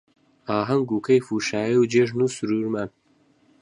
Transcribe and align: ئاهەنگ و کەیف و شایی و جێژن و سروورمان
ئاهەنگ 0.49 0.89
و 0.95 0.99
کەیف 1.05 1.25
و 1.33 1.37
شایی 1.47 1.77
و 1.79 1.89
جێژن 1.91 2.19
و 2.25 2.33
سروورمان 2.35 2.89